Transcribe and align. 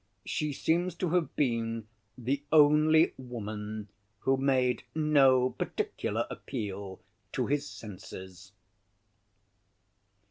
She 0.25 0.51
seems 0.51 0.95
to 0.95 1.11
have 1.11 1.35
been 1.35 1.87
the 2.17 2.41
only 2.51 3.13
woman 3.19 3.87
who 4.21 4.35
made 4.35 4.81
no 4.95 5.51
particular 5.51 6.25
appeal 6.31 6.99
to 7.33 7.45
his 7.45 7.69
senses. 7.69 8.51